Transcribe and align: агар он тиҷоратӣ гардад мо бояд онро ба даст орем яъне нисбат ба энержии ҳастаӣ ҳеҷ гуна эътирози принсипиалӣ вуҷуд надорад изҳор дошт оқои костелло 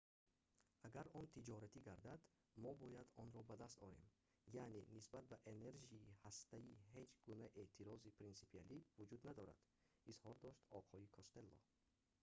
агар 0.87 1.07
он 1.19 1.25
тиҷоратӣ 1.35 1.79
гардад 1.87 2.21
мо 2.61 2.71
бояд 2.81 3.07
онро 3.21 3.41
ба 3.49 3.55
даст 3.63 3.77
орем 3.87 4.07
яъне 4.63 4.81
нисбат 4.95 5.25
ба 5.31 5.37
энержии 5.55 6.13
ҳастаӣ 6.23 6.71
ҳеҷ 6.93 7.11
гуна 7.27 7.47
эътирози 7.61 8.15
принсипиалӣ 8.19 8.77
вуҷуд 8.97 9.21
надорад 9.29 9.59
изҳор 10.11 10.35
дошт 10.45 10.63
оқои 10.79 11.11
костелло 11.15 11.57